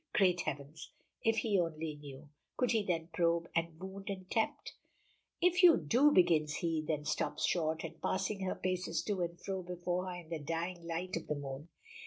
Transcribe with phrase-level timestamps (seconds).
[0.13, 0.89] Great heavens!
[1.21, 4.73] if he only knew could he then probe, and wound, and tempt!
[5.39, 9.61] "If you do" begins he then stops short, and passing her, paces to and fro
[9.61, 11.67] before her in the dying light of the moon.